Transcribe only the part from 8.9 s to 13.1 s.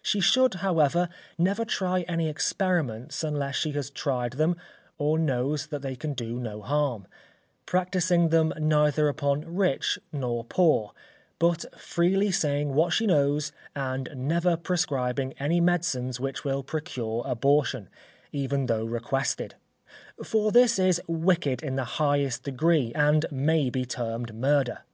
upon rich nor poor, but freely saying what she